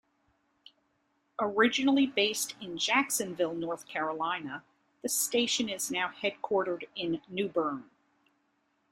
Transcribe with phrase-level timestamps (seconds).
[1.39, 4.63] Originally based in Jacksonville, North Carolina,
[5.03, 7.87] the station is now headquartered in New Bern.